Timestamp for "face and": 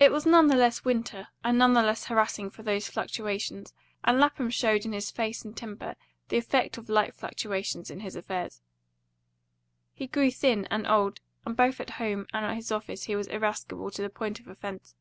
5.12-5.56